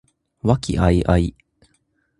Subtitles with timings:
[0.41, 1.35] 和気藹々